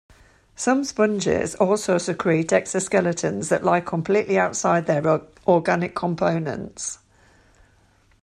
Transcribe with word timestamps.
Some 0.55 0.83
sponges 0.83 1.53
also 1.53 1.99
secrete 1.99 2.47
exoskeletons 2.47 3.49
that 3.49 3.63
lie 3.63 3.81
completely 3.81 4.35
outside 4.39 4.87
their 4.87 5.21
organic 5.45 5.93
components. 5.95 6.97